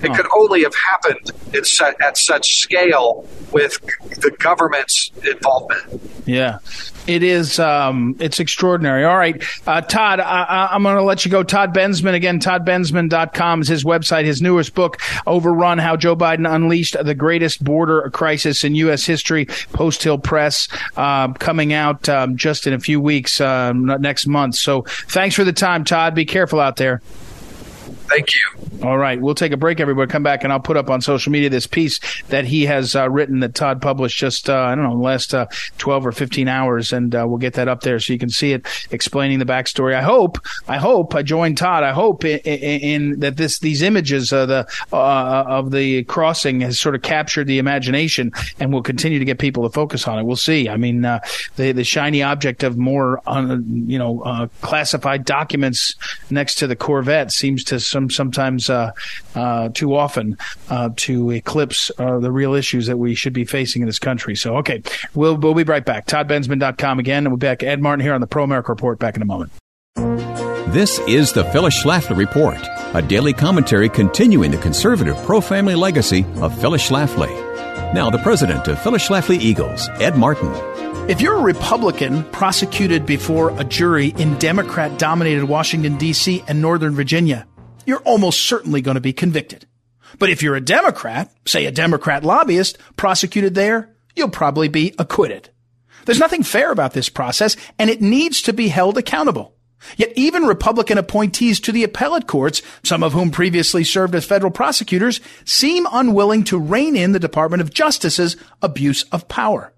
[0.03, 3.79] It could only have happened at such scale with
[4.21, 6.01] the government's involvement.
[6.25, 6.59] Yeah,
[7.07, 7.59] it is.
[7.59, 9.03] Um, it's extraordinary.
[9.03, 11.43] All right, uh, Todd, I, am going to let you go.
[11.43, 12.39] Todd Bensman again.
[12.39, 14.25] ToddBensman.com is his website.
[14.25, 19.05] His newest book, Overrun: How Joe Biden Unleashed the Greatest Border Crisis in U.S.
[19.05, 19.45] History.
[19.73, 24.55] Post Hill Press, uh, coming out um, just in a few weeks uh, next month.
[24.55, 26.15] So, thanks for the time, Todd.
[26.15, 27.01] Be careful out there.
[28.11, 28.41] Thank you.
[28.83, 30.11] All right, we'll take a break, everybody.
[30.11, 33.09] Come back, and I'll put up on social media this piece that he has uh,
[33.09, 35.45] written that Todd published just uh, I don't know last uh,
[35.77, 38.51] twelve or fifteen hours, and uh, we'll get that up there so you can see
[38.51, 39.95] it, explaining the backstory.
[39.95, 41.83] I hope, I hope, I joined Todd.
[41.83, 46.59] I hope in, in, in that this these images of the uh, of the crossing
[46.61, 50.19] has sort of captured the imagination, and will continue to get people to focus on
[50.19, 50.23] it.
[50.23, 50.67] We'll see.
[50.67, 51.19] I mean, uh,
[51.55, 55.95] the the shiny object of more you know classified documents
[56.29, 58.91] next to the Corvette seems to some sometimes uh,
[59.35, 60.37] uh, too often
[60.69, 64.35] uh, to eclipse uh, the real issues that we should be facing in this country.
[64.35, 64.81] So, okay,
[65.13, 66.07] we'll we'll be right back.
[66.07, 67.63] ToddBensman.com again, and we'll be back.
[67.63, 68.99] Ed Martin here on the Pro America Report.
[68.99, 69.51] Back in a moment.
[70.71, 72.57] This is the Phyllis Schlafly Report,
[72.95, 77.29] a daily commentary continuing the conservative pro-family legacy of Phyllis Schlafly.
[77.93, 80.49] Now, the president of Phyllis Schlafly Eagles, Ed Martin.
[81.09, 86.41] If you're a Republican prosecuted before a jury in Democrat dominated Washington, D.C.
[86.47, 87.45] and Northern Virginia,
[87.85, 89.65] you're almost certainly going to be convicted.
[90.19, 95.49] But if you're a Democrat, say a Democrat lobbyist prosecuted there, you'll probably be acquitted.
[96.05, 99.55] There's nothing fair about this process and it needs to be held accountable.
[99.97, 104.51] Yet even Republican appointees to the appellate courts, some of whom previously served as federal
[104.51, 109.73] prosecutors, seem unwilling to rein in the Department of Justice's abuse of power.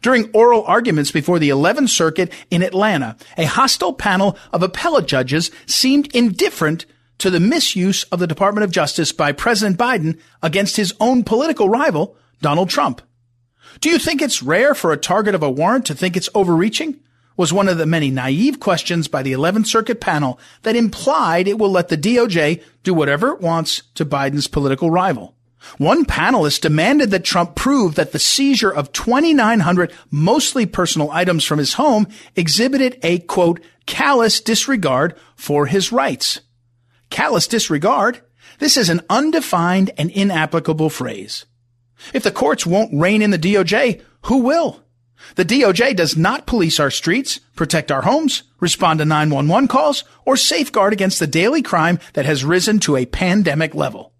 [0.00, 5.50] During oral arguments before the 11th Circuit in Atlanta, a hostile panel of appellate judges
[5.66, 6.86] seemed indifferent
[7.22, 11.68] to the misuse of the Department of Justice by President Biden against his own political
[11.68, 13.00] rival, Donald Trump.
[13.80, 16.98] Do you think it's rare for a target of a warrant to think it's overreaching?
[17.36, 21.60] Was one of the many naive questions by the 11th Circuit panel that implied it
[21.60, 25.36] will let the DOJ do whatever it wants to Biden's political rival.
[25.78, 31.60] One panelist demanded that Trump prove that the seizure of 2,900 mostly personal items from
[31.60, 36.40] his home exhibited a quote, callous disregard for his rights.
[37.12, 38.22] Callous disregard?
[38.58, 41.44] This is an undefined and inapplicable phrase.
[42.14, 44.82] If the courts won't rein in the DOJ, who will?
[45.34, 50.38] The DOJ does not police our streets, protect our homes, respond to 911 calls, or
[50.38, 54.14] safeguard against the daily crime that has risen to a pandemic level.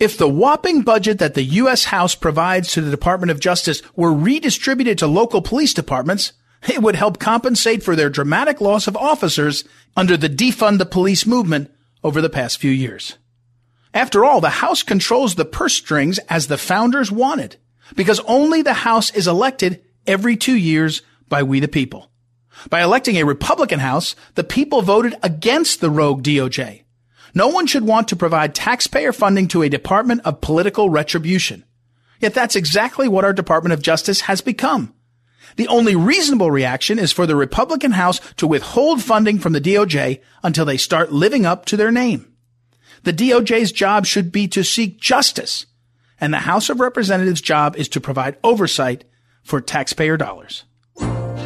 [0.00, 1.84] If the whopping budget that the U.S.
[1.84, 6.32] House provides to the Department of Justice were redistributed to local police departments,
[6.68, 9.62] it would help compensate for their dramatic loss of officers
[9.96, 11.70] under the defund the police movement
[12.04, 13.18] over the past few years.
[13.94, 17.56] After all, the House controls the purse strings as the founders wanted,
[17.94, 22.10] because only the House is elected every two years by we the people.
[22.70, 26.82] By electing a Republican House, the people voted against the rogue DOJ.
[27.34, 31.64] No one should want to provide taxpayer funding to a department of political retribution.
[32.20, 34.94] Yet that's exactly what our Department of Justice has become.
[35.56, 40.20] The only reasonable reaction is for the Republican House to withhold funding from the DOJ
[40.42, 42.32] until they start living up to their name.
[43.04, 45.66] The DOJ's job should be to seek justice,
[46.20, 49.04] and the House of Representatives' job is to provide oversight
[49.42, 50.64] for taxpayer dollars.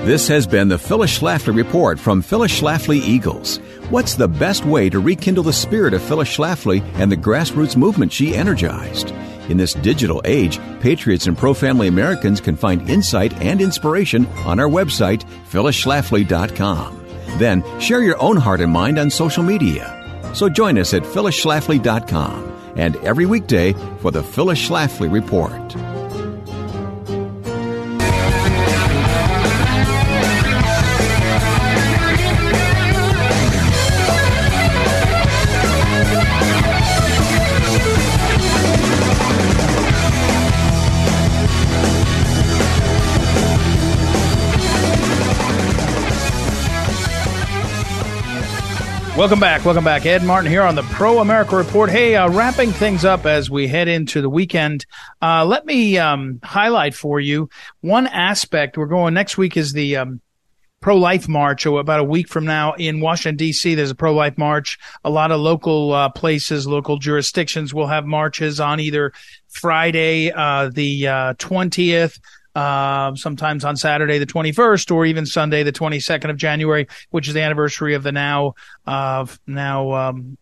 [0.06, 3.56] This has been the Phyllis Schlafly Report from Phyllis Schlafly Eagles.
[3.90, 8.12] What's the best way to rekindle the spirit of Phyllis Schlafly and the grassroots movement
[8.12, 9.12] she energized?
[9.48, 14.58] In this digital age, patriots and pro family Americans can find insight and inspiration on
[14.58, 17.06] our website, phyllisschlafly.com.
[17.38, 19.92] Then share your own heart and mind on social media.
[20.34, 25.85] So join us at phyllisschlafly.com and every weekday for the Phyllis Schlafly Report.
[49.26, 49.64] Welcome back.
[49.64, 50.06] Welcome back.
[50.06, 51.90] Ed Martin here on the Pro America Report.
[51.90, 54.86] Hey, uh, wrapping things up as we head into the weekend.
[55.20, 57.48] Uh, let me um, highlight for you
[57.80, 58.78] one aspect.
[58.78, 60.20] We're going next week is the um,
[60.80, 61.66] pro life march.
[61.66, 64.78] About a week from now in Washington D.C., there's a pro life march.
[65.02, 69.12] A lot of local uh, places, local jurisdictions will have marches on either
[69.48, 72.20] Friday, uh, the uh, twentieth
[72.56, 77.34] uh, sometimes on Saturday the 21st or even Sunday the 22nd of January, which is
[77.34, 78.54] the anniversary of the now
[79.46, 80.38] now um,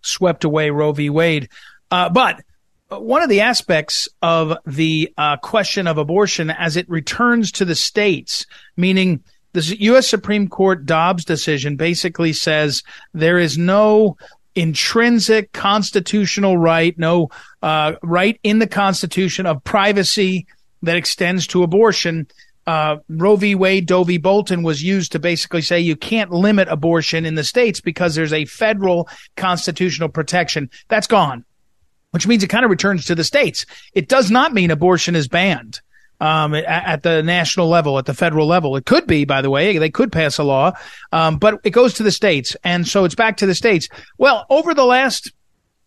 [0.00, 1.10] swept away Roe v.
[1.10, 1.48] Wade.
[1.90, 2.42] Uh, but
[2.90, 7.74] one of the aspects of the uh, question of abortion as it returns to the
[7.74, 8.46] states,
[8.76, 10.06] meaning the U.S.
[10.06, 14.16] Supreme Court Dobbs decision basically says there is no
[14.54, 17.30] intrinsic constitutional right, no
[17.62, 20.46] uh, right in the Constitution of privacy
[20.82, 22.26] that extends to abortion.
[22.66, 23.54] Uh, Roe v.
[23.54, 24.18] Wade, Doe v.
[24.18, 28.32] Bolton was used to basically say you can't limit abortion in the states because there's
[28.32, 30.68] a federal constitutional protection.
[30.88, 31.46] That's gone,
[32.10, 33.64] which means it kind of returns to the states.
[33.94, 35.80] It does not mean abortion is banned.
[36.20, 38.74] Um, at, at, the national level, at the federal level.
[38.74, 40.72] It could be, by the way, they could pass a law,
[41.12, 42.56] um, but it goes to the states.
[42.64, 43.88] And so it's back to the states.
[44.18, 45.32] Well, over the last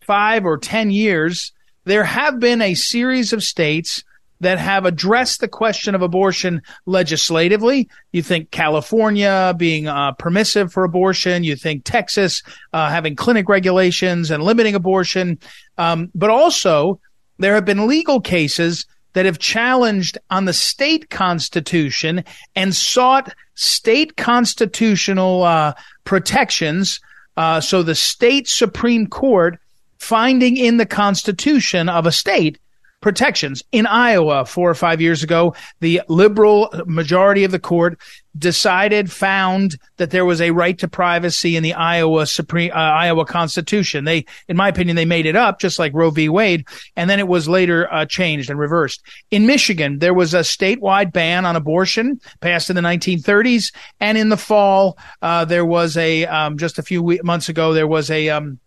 [0.00, 1.52] five or 10 years,
[1.84, 4.04] there have been a series of states
[4.42, 7.88] that have addressed the question of abortion legislatively.
[8.10, 11.44] You think California being uh, permissive for abortion.
[11.44, 15.38] You think Texas uh, having clinic regulations and limiting abortion.
[15.78, 17.00] Um, but also,
[17.38, 22.24] there have been legal cases that have challenged on the state constitution
[22.56, 25.72] and sought state constitutional uh,
[26.04, 27.00] protections.
[27.36, 29.58] Uh, so the state Supreme Court
[29.98, 32.58] finding in the constitution of a state
[33.02, 33.62] protections.
[33.72, 37.98] In Iowa, four or five years ago, the liberal majority of the court
[38.38, 43.26] decided, found that there was a right to privacy in the Iowa Supreme, uh, Iowa
[43.26, 44.04] Constitution.
[44.04, 46.28] They, in my opinion, they made it up, just like Roe v.
[46.28, 49.02] Wade, and then it was later uh, changed and reversed.
[49.30, 54.30] In Michigan, there was a statewide ban on abortion passed in the 1930s, and in
[54.30, 58.30] the fall, uh, there was a um, just a few months ago, there was a
[58.30, 58.58] um,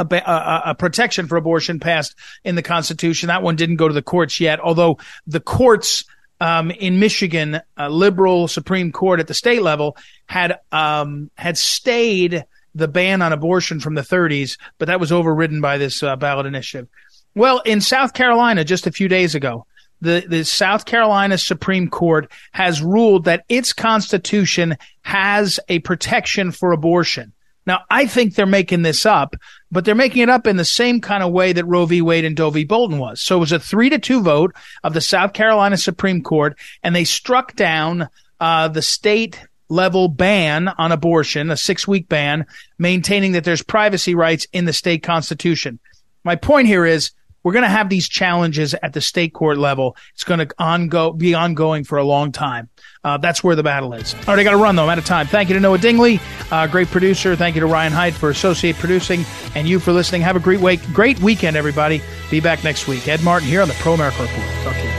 [0.00, 3.28] a, a, a, protection for abortion passed in the Constitution.
[3.28, 6.04] That one didn't go to the courts yet, although the courts
[6.40, 9.96] um, in Michigan, a liberal Supreme Court at the state level
[10.26, 12.44] had um, had stayed
[12.74, 16.46] the ban on abortion from the 30s, but that was overridden by this uh, ballot
[16.46, 16.88] initiative.
[17.34, 19.66] Well, in South Carolina, just a few days ago,
[20.00, 26.72] the, the South Carolina Supreme Court has ruled that its constitution has a protection for
[26.72, 27.32] abortion.
[27.66, 29.36] Now, I think they're making this up,
[29.70, 32.02] but they're making it up in the same kind of way that Roe v.
[32.02, 32.64] Wade and Doe v.
[32.64, 33.20] Bolton was.
[33.20, 36.96] So it was a three to two vote of the South Carolina Supreme Court, and
[36.96, 38.08] they struck down
[38.40, 42.46] uh, the state level ban on abortion, a six week ban,
[42.78, 45.78] maintaining that there's privacy rights in the state constitution.
[46.24, 49.96] My point here is we're going to have these challenges at the state court level.
[50.14, 52.68] It's going to ongo, be ongoing for a long time.
[53.02, 54.14] Uh, that's where the battle is.
[54.14, 54.84] All right, I got to run though.
[54.84, 55.26] I'm out of time.
[55.26, 56.20] Thank you to Noah Dingley,
[56.50, 57.34] uh, great producer.
[57.36, 59.24] Thank you to Ryan Hyde for associate producing,
[59.54, 60.22] and you for listening.
[60.22, 62.02] Have a great week, great weekend, everybody.
[62.30, 63.08] Be back next week.
[63.08, 64.46] Ed Martin here on the Pro America Report.
[64.64, 64.90] Talk to you.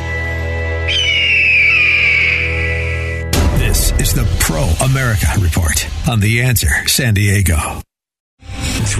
[3.59, 7.81] This is the Pro America Report on The Answer San Diego.